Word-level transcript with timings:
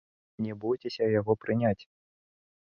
Не 0.45 0.53
бойцеся 0.63 1.11
яго 1.19 1.37
прыняць! 1.45 1.79